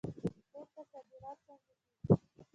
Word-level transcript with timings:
هند 0.55 0.65
ته 0.73 0.81
صادرات 0.91 1.37
څنګه 1.47 1.73
کیږي؟ 1.81 2.41